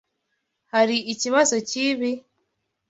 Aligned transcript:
Hari 0.73 0.97
ikibazo 1.13 1.55
cyibi? 1.69 2.11